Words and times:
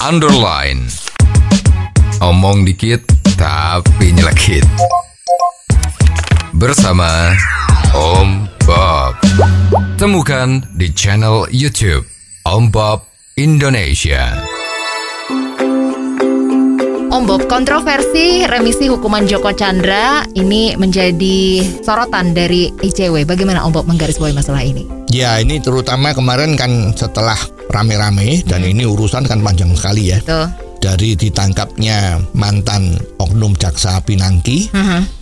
underline. 0.00 0.88
Omong 2.24 2.64
dikit 2.64 3.04
tapi 3.36 4.16
nyelekit. 4.16 4.64
Bersama 6.56 7.36
Om 7.92 8.48
Bob. 8.64 9.20
Temukan 10.00 10.64
di 10.72 10.88
channel 10.96 11.44
YouTube 11.52 12.08
Om 12.48 12.72
Bob 12.72 13.04
Indonesia. 13.36 14.40
Om 17.10 17.22
Bob, 17.28 17.44
kontroversi 17.44 18.48
remisi 18.48 18.88
hukuman 18.88 19.28
Joko 19.28 19.52
Chandra 19.52 20.24
ini 20.32 20.80
menjadi 20.80 21.60
sorotan 21.84 22.32
dari 22.32 22.72
ICW. 22.72 23.28
Bagaimana 23.28 23.60
Om 23.68 23.72
Bob 23.76 23.84
menggarisbawahi 23.84 24.32
masalah 24.32 24.64
ini? 24.64 24.88
Ya 25.12 25.36
ini 25.36 25.60
terutama 25.60 26.16
kemarin 26.16 26.56
kan 26.56 26.96
setelah 26.96 27.36
rame-rame 27.70 28.42
dan 28.44 28.66
ini 28.66 28.82
urusan 28.82 29.24
kan 29.24 29.40
panjang 29.40 29.70
sekali 29.78 30.10
ya. 30.10 30.18
Tuh. 30.20 30.50
Dari 30.80 31.12
ditangkapnya 31.12 32.18
mantan 32.32 32.96
oknum 33.20 33.52
jaksa 33.52 34.00
Pinangki 34.00 34.72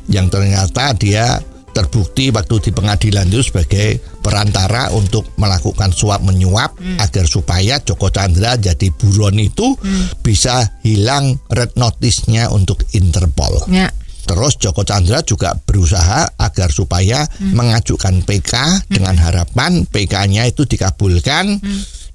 yang 0.06 0.30
ternyata 0.30 0.94
dia 0.94 1.42
terbukti 1.74 2.30
waktu 2.34 2.58
di 2.58 2.70
pengadilan 2.74 3.26
itu 3.30 3.42
sebagai 3.50 3.98
perantara 4.22 4.90
untuk 4.94 5.34
melakukan 5.38 5.90
suap 5.94 6.22
menyuap 6.22 6.78
agar 6.98 7.26
supaya 7.26 7.78
Joko 7.82 8.10
Chandra 8.10 8.54
jadi 8.54 8.90
buron 8.94 9.34
itu 9.38 9.74
bisa 10.22 10.62
hilang 10.86 11.38
red 11.50 11.74
notice-nya 11.74 12.54
untuk 12.54 12.82
Interpol. 12.94 13.66
Ya. 13.70 13.90
Terus 14.28 14.60
Joko 14.60 14.84
Chandra 14.84 15.24
juga 15.24 15.56
berusaha 15.56 16.36
agar 16.36 16.68
supaya 16.68 17.24
mengajukan 17.40 18.22
PK 18.22 18.86
dengan 18.92 19.16
harapan 19.16 19.88
PK-nya 19.88 20.44
itu 20.46 20.68
dikabulkan 20.68 21.58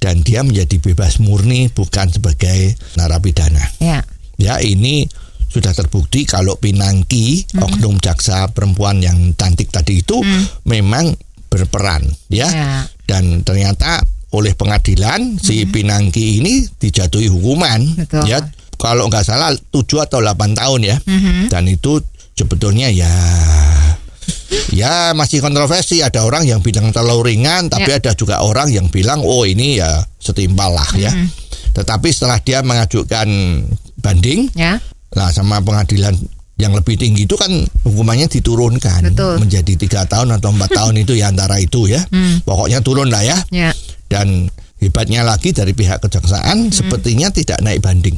dan 0.03 0.19
dia 0.19 0.43
menjadi 0.43 0.83
bebas 0.83 1.23
murni 1.23 1.71
bukan 1.71 2.11
sebagai 2.11 2.75
narapidana. 2.99 3.63
Ya. 3.79 4.03
Ya 4.35 4.59
ini 4.59 5.07
sudah 5.47 5.71
terbukti 5.71 6.27
kalau 6.27 6.59
Pinangki 6.59 7.47
oknum 7.55 8.03
jaksa 8.03 8.51
perempuan 8.51 8.99
yang 8.99 9.31
cantik 9.39 9.71
tadi 9.71 10.03
itu 10.03 10.19
memang 10.67 11.15
berperan 11.47 12.03
ya. 12.27 12.49
Ya. 12.51 12.71
dan 13.05 13.45
ternyata 13.47 14.01
oleh 14.33 14.57
pengadilan 14.57 15.37
si 15.37 15.69
Pinangki 15.69 16.41
ini 16.41 16.65
dijatuhi 16.81 17.29
hukuman 17.29 17.85
Betul. 18.01 18.25
ya 18.25 18.41
kalau 18.81 19.05
nggak 19.07 19.21
salah 19.21 19.53
7 19.53 19.85
atau 20.09 20.19
8 20.25 20.57
tahun 20.57 20.81
ya 20.81 20.97
dan 21.53 21.69
itu 21.69 22.01
sebetulnya 22.33 22.89
ya 22.89 23.13
ya 24.71 25.11
masih 25.11 25.39
kontroversi 25.39 26.01
ada 26.01 26.23
orang 26.23 26.43
yang 26.43 26.59
bilang 26.59 26.89
terlalu 26.89 27.33
ringan 27.33 27.67
tapi 27.67 27.89
Ya. 27.89 27.99
ada 27.99 28.11
juga 28.13 28.41
orang 28.41 28.69
yang 28.69 28.87
bilang 28.87 29.21
oh 29.21 29.43
ini 29.43 29.77
ya 29.77 29.89
setimpal 30.17 30.71
lah 30.71 30.89
ya 30.95 31.11
tetapi 31.73 32.09
setelah 32.09 32.37
dia 32.39 32.61
mengajukan 32.61 33.27
banding 33.97 34.47
Ya. 34.53 34.77
Nah, 35.13 35.29
sama 35.29 35.61
pengadilan 35.61 36.17
yang 36.53 36.73
lebih 36.73 36.97
tinggi 36.97 37.25
itu 37.25 37.37
kan 37.37 37.49
hukumannya 37.85 38.25
diturunkan 38.25 39.13
Betul. 39.13 39.37
menjadi 39.37 39.73
tiga 39.77 40.01
tahun 40.05 40.37
atau 40.37 40.49
empat 40.49 40.73
tahun 40.81 41.01
itu 41.01 41.13
ya 41.13 41.29
antara 41.29 41.61
itu 41.61 41.85
ya. 41.85 42.01
Pokoknya 42.41 42.81
turun 42.81 43.13
lah 43.13 43.21
ya. 43.21 43.37
Ya. 43.53 43.69
Dan 44.09 44.49
hebatnya 44.81 45.21
lagi 45.21 45.53
dari 45.53 45.77
pihak 45.77 46.01
kejaksaan 46.01 46.73
sepertinya 46.73 47.29
tidak 47.29 47.61
naik 47.61 47.85
banding. 47.85 48.17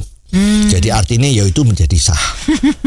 Jadi 0.68 0.88
artinya 0.88 1.28
ya 1.28 1.44
itu 1.44 1.68
menjadi 1.68 1.96
sah. 2.00 2.24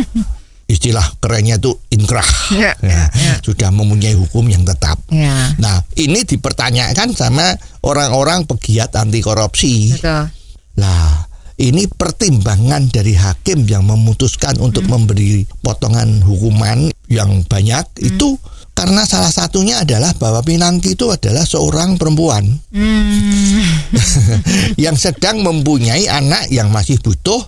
Istilah 0.74 1.06
kerennya 1.18 1.58
itu 1.58 1.78
inkrah. 2.00 2.24
Ya, 2.56 2.72
Ya, 2.80 3.12
ya. 3.12 3.34
Sudah 3.44 3.70
mempunyai 3.70 4.16
hukum 4.16 4.48
yang 4.48 4.64
tetap. 4.64 4.96
Ya. 5.12 5.52
Nah, 5.60 5.84
ini 6.00 6.24
dipertanyakan 6.24 7.12
sama 7.12 7.44
orang-orang 7.84 8.48
pegiat 8.48 8.96
anti 8.96 9.20
korupsi. 9.20 9.92
Betul. 9.94 10.32
Lah, 10.80 11.28
ini 11.60 11.92
pertimbangan 11.92 12.88
dari 12.88 13.12
hakim 13.14 13.68
yang 13.68 13.84
memutuskan 13.84 14.56
untuk 14.64 14.88
memberi 14.88 15.44
potongan 15.60 16.24
hukuman 16.24 16.88
yang 17.12 17.44
banyak 17.44 17.84
itu 18.00 18.40
karena 18.72 19.04
salah 19.04 19.28
satunya 19.28 19.84
adalah 19.84 20.16
bahwa 20.16 20.40
Pinangki 20.40 20.96
itu 20.96 21.12
adalah 21.12 21.44
seorang 21.44 22.00
perempuan 22.00 22.48
Hmm. 22.72 23.60
yang 24.88 24.96
sedang 24.96 25.44
mempunyai 25.44 26.08
anak 26.08 26.48
yang 26.48 26.72
masih 26.72 26.96
butuh 27.04 27.44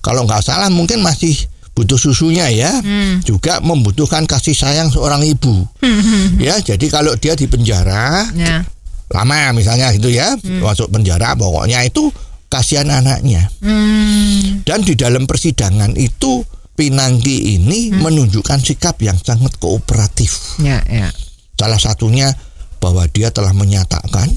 kalau 0.00 0.24
nggak 0.24 0.40
salah 0.40 0.72
mungkin 0.72 1.04
masih 1.04 1.36
butuh 1.80 1.96
susunya 1.96 2.44
ya 2.46 2.76
juga 3.22 3.56
membutuhkan 3.58 4.24
kasih 4.24 4.52
sayang 4.52 4.88
seorang 4.88 5.24
ibu 5.24 5.64
ya 6.38 6.60
jadi 6.60 6.86
kalau 6.86 7.16
dia 7.16 7.32
di 7.32 7.48
penjara 7.48 8.28
Ya. 8.36 8.60
lama 9.08 9.50
misalnya 9.52 9.88
gitu 9.90 10.06
ya 10.06 10.36
masuk 10.60 10.92
penjara 10.92 11.32
pokoknya 11.32 11.80
itu 11.82 12.12
kasihan 12.46 12.92
anaknya 12.92 13.48
Hmm. 13.58 14.60
dan 14.62 14.82
di 14.82 14.92
dalam 14.92 15.24
persidangan 15.24 15.96
itu 15.96 16.44
Pinangki 16.70 17.56
ini 17.56 17.92
menunjukkan 17.92 18.56
sikap 18.58 18.96
yang 19.00 19.16
sangat 19.16 19.56
kooperatif 19.56 20.56
Ya. 20.56 20.80
Ya. 20.82 21.08
salah 21.54 21.76
satunya 21.76 22.32
bahwa 22.76 23.04
dia 23.06 23.28
telah 23.28 23.52
menyatakan 23.52 24.32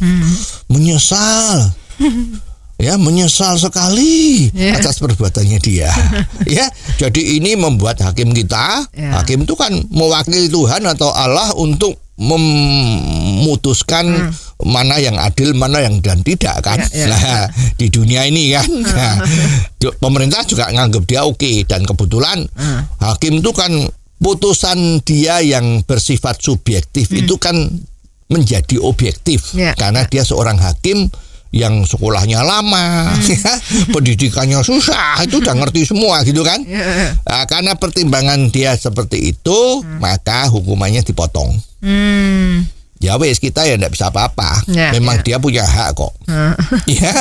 menyesal 0.67 1.71
ya 2.77 2.97
menyesal 2.97 3.55
sekali 3.55 4.49
Ya. 4.51 4.75
atas 4.77 4.99
perbuatannya 4.99 5.59
dia. 5.59 5.89
Ya 6.57 6.67
jadi 6.97 7.39
ini 7.39 7.55
membuat 7.55 8.01
hakim 8.01 8.33
kita 8.33 8.85
Ya. 8.93 9.21
hakim 9.21 9.45
itu 9.45 9.53
kan 9.55 9.71
mewakili 9.89 10.49
Tuhan 10.49 10.83
atau 10.85 11.09
Allah 11.09 11.53
untuk 11.55 11.95
memutuskan 12.13 14.05
mana 14.63 15.01
yang 15.01 15.17
adil 15.17 15.57
mana 15.57 15.81
yang 15.81 15.97
dan 15.99 16.21
tidak 16.21 16.61
kan? 16.61 16.77
Ya, 16.93 17.09
ya. 17.09 17.09
nah 17.09 17.49
di 17.75 17.89
dunia 17.89 18.23
ini 18.29 18.53
kan 18.53 18.69
nah, 18.85 19.15
pemerintah 19.97 20.45
juga 20.45 20.69
nganggap 20.69 21.03
dia 21.09 21.25
oke. 21.25 21.65
Dan 21.65 21.83
kebetulan 21.83 22.45
hakim 23.01 23.41
itu 23.41 23.51
kan 23.51 23.71
putusan 24.21 25.03
dia 25.03 25.41
yang 25.43 25.83
bersifat 25.83 26.39
subjektif 26.39 27.11
itu 27.11 27.35
kan 27.41 27.55
menjadi 28.31 28.79
objektif. 28.79 29.51
Ya, 29.53 29.75
karena 29.75 30.07
dia 30.07 30.23
seorang 30.23 30.55
hakim 30.57 31.11
yang 31.53 31.85
sekolahnya 31.85 32.41
lama, 32.41 33.13
ya, 33.29 33.53
pendidikannya 33.93 34.57
susah, 34.65 35.21
itu 35.21 35.37
udah 35.37 35.53
ngerti 35.53 35.85
semua 35.85 36.25
gitu 36.25 36.41
kan? 36.41 36.65
Ya. 36.65 37.13
Nah, 37.23 37.45
karena 37.45 37.77
pertimbangan 37.77 38.49
dia 38.49 38.73
seperti 38.73 39.37
itu, 39.37 39.85
maka 40.01 40.49
hukumannya 40.49 41.05
dipotong. 41.05 41.53
Hmm. 41.85 42.65
Ya 43.03 43.19
wes 43.19 43.37
kita 43.43 43.67
ya 43.67 43.75
tidak 43.75 43.91
bisa 43.93 44.07
apa-apa. 44.09 44.63
Ya, 44.71 44.95
Memang 44.95 45.19
ya. 45.19 45.23
dia 45.27 45.37
punya 45.37 45.67
hak 45.67 45.91
kok. 45.99 46.15
ya. 46.87 47.11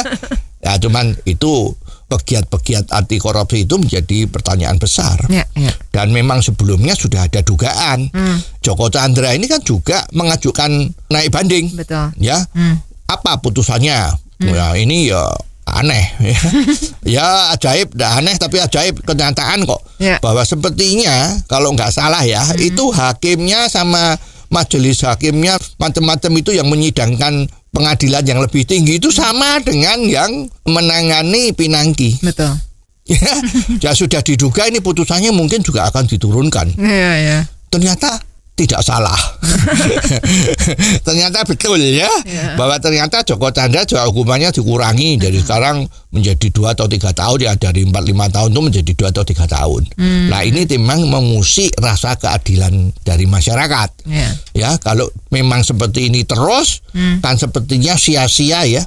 Ya 0.62 0.78
cuman 0.78 1.19
itu 1.26 1.75
pegiat-pegiat 2.06 2.94
anti 2.94 3.19
korupsi 3.19 3.66
itu 3.66 3.75
menjadi 3.82 4.31
pertanyaan 4.31 4.78
besar. 4.78 5.19
Ya. 5.26 5.42
Ya. 5.59 5.75
Dan 5.91 6.15
memang 6.15 6.38
sebelumnya 6.38 6.94
sudah 6.94 7.26
ada 7.26 7.42
dugaan. 7.42 8.15
Hmm. 8.15 8.38
Joko 8.62 8.94
Chandra 8.94 9.34
ini 9.34 9.50
kan 9.50 9.59
juga 9.66 10.06
mengajukan 10.15 10.94
naik 11.10 11.34
banding. 11.34 11.75
Betul. 11.75 12.15
Ya. 12.22 12.38
Hmm. 12.54 12.78
Apa 13.10 13.42
putusannya? 13.42 14.22
Ya 14.47 14.75
ini 14.75 15.08
ya 15.08 15.22
aneh 15.62 16.04
ya. 16.19 16.38
ya 17.20 17.26
ajaib 17.54 17.94
dah 17.94 18.19
aneh 18.19 18.34
tapi 18.34 18.58
ajaib 18.58 18.98
kenyataan 19.06 19.62
kok 19.62 19.78
Ya. 20.03 20.19
bahwa 20.19 20.42
sepertinya 20.42 21.38
kalau 21.47 21.70
nggak 21.70 21.94
salah 21.94 22.26
ya 22.26 22.42
itu 22.58 22.91
hakimnya 22.91 23.70
sama 23.70 24.19
majelis 24.50 25.00
hakimnya 25.00 25.54
macam-macam 25.78 26.32
itu 26.34 26.50
yang 26.53 26.66
menyidangkan 26.66 27.47
pengadilan 27.70 28.26
yang 28.26 28.42
lebih 28.42 28.66
tinggi 28.66 28.98
itu 28.98 29.08
sama 29.08 29.62
dengan 29.62 30.03
yang 30.03 30.50
menangani 30.66 31.54
Pinangki 31.54 32.19
Betul. 32.20 32.59
ya, 33.06 33.32
ya 33.86 33.91
sudah 33.94 34.20
diduga 34.20 34.66
ini 34.66 34.82
putusannya 34.82 35.30
mungkin 35.30 35.62
juga 35.62 35.86
akan 35.88 36.04
diturunkan 36.04 36.74
Ya. 36.76 37.12
Ya. 37.16 37.38
ternyata 37.70 38.19
tidak 38.64 38.80
salah. 38.80 39.18
ternyata 41.06 41.44
betul 41.44 41.78
ya, 41.78 42.08
Ya. 42.24 42.54
bahwa 42.54 42.78
ternyata 42.78 43.22
Joko 43.22 43.50
Chandra 43.50 43.82
juga 43.84 44.06
hukumannya 44.08 44.50
dikurangi 44.50 45.18
dari 45.18 45.38
sekarang 45.40 45.84
menjadi 46.12 46.47
dua 46.53 46.76
atau 46.76 46.86
tiga 46.86 47.10
tahun 47.10 47.38
ya 47.41 47.53
dari 47.56 47.88
empat 47.88 48.04
lima 48.04 48.28
tahun 48.28 48.53
itu 48.53 48.60
menjadi 48.62 48.92
dua 48.94 49.09
atau 49.10 49.24
tiga 49.24 49.44
tahun. 49.48 49.82
Nah 50.28 50.41
ini 50.44 50.68
memang 50.68 51.09
mengusik 51.09 51.72
rasa 51.80 52.16
keadilan 52.16 52.92
dari 53.03 53.24
masyarakat. 53.24 53.88
Ya. 54.06 54.28
Ya 54.53 54.70
kalau 54.78 55.08
memang 55.32 55.65
seperti 55.65 56.08
ini 56.12 56.22
terus 56.24 56.84
kan 57.20 57.36
sepertinya 57.36 57.97
sia-sia 57.97 58.65
ya. 58.68 58.82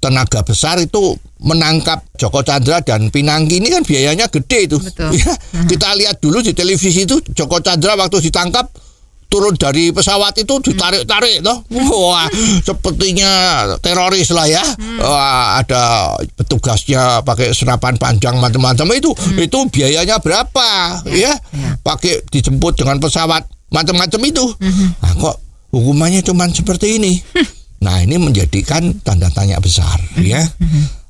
Tenaga 0.00 0.40
besar 0.40 0.80
itu 0.80 1.12
menangkap 1.44 2.00
Joko 2.16 2.40
Chandra 2.40 2.80
dan 2.80 3.12
Pinangki 3.12 3.60
ini 3.60 3.68
kan 3.68 3.84
biayanya 3.84 4.32
gede 4.32 4.64
itu. 4.64 4.80
Betul. 4.80 5.12
Ya, 5.20 5.36
kita 5.68 5.92
lihat 5.92 6.24
dulu 6.24 6.40
di 6.40 6.56
televisi 6.56 7.04
itu 7.04 7.20
Joko 7.36 7.60
Chandra 7.60 8.00
waktu 8.00 8.16
ditangkap 8.24 8.64
turun 9.30 9.54
dari 9.54 9.94
pesawat 9.94 10.34
itu 10.42 10.58
ditarik-tarik 10.58 11.40
toh. 11.40 11.62
Wah, 11.70 12.26
sepertinya 12.66 13.30
teroris 13.78 14.34
lah 14.34 14.50
ya. 14.50 14.64
Wah, 14.98 15.62
ada 15.62 16.12
petugasnya 16.34 17.22
pakai 17.22 17.54
senapan 17.54 17.94
panjang 17.96 18.36
macam-macam 18.42 18.90
itu. 18.98 19.14
Itu 19.38 19.70
biayanya 19.70 20.18
berapa 20.18 21.00
ya? 21.14 21.38
Pakai 21.86 22.26
dijemput 22.26 22.76
dengan 22.76 22.98
pesawat 22.98 23.46
macam-macam 23.70 24.20
itu. 24.26 24.44
Nah, 24.98 25.12
kok 25.14 25.38
hukumannya 25.70 26.26
cuma 26.26 26.50
seperti 26.50 26.98
ini? 26.98 27.22
Nah, 27.80 28.02
ini 28.02 28.18
menjadikan 28.18 28.98
tanda 29.00 29.30
tanya 29.30 29.56
besar 29.62 29.96
ya. 30.18 30.42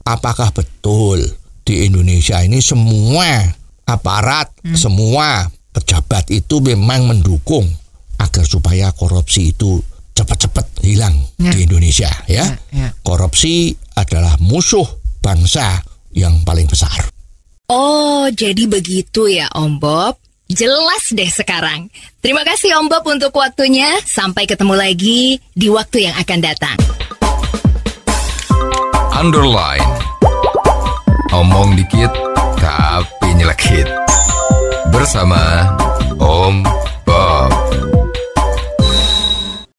apakah 0.04 0.50
betul 0.50 1.20
di 1.66 1.86
Indonesia 1.86 2.40
ini 2.42 2.58
semua 2.58 3.46
aparat, 3.86 4.50
semua 4.74 5.50
pejabat 5.70 6.30
itu 6.34 6.58
memang 6.62 7.06
mendukung 7.06 7.66
agar 8.20 8.44
supaya 8.44 8.92
korupsi 8.92 9.50
itu 9.50 9.80
cepat-cepat 10.12 10.84
hilang 10.84 11.16
Ya. 11.40 11.50
di 11.56 11.64
Indonesia 11.64 12.10
ya. 12.28 12.44
Ya, 12.44 12.46
ya. 12.70 12.88
Korupsi 13.00 13.72
adalah 13.96 14.36
musuh 14.38 14.84
bangsa 15.24 15.80
yang 16.12 16.44
paling 16.44 16.68
besar. 16.68 17.08
Oh, 17.70 18.26
jadi 18.28 18.66
begitu 18.66 19.30
ya 19.30 19.48
Om 19.54 19.80
Bob. 19.80 20.18
Jelas 20.50 21.14
deh 21.14 21.30
sekarang. 21.30 21.86
Terima 22.18 22.42
kasih 22.42 22.74
Om 22.82 22.90
Bob 22.90 23.06
untuk 23.06 23.30
waktunya. 23.32 23.86
Sampai 24.02 24.50
ketemu 24.50 24.74
lagi 24.74 25.38
di 25.54 25.70
waktu 25.70 26.10
yang 26.10 26.14
akan 26.18 26.38
datang. 26.42 26.78
Underline. 29.14 29.86
Omong 31.30 31.78
dikit 31.78 32.10
tapi 32.58 33.28
nyelekit. 33.38 33.86
Bersama 34.90 35.70
Om 36.18 36.66